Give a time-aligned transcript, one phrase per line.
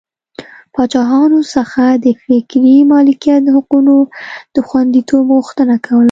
[0.73, 3.95] پاچاهانو څخه د فکري مالکیت حقونو
[4.55, 5.99] د خوندیتوب غوښتنه کوله.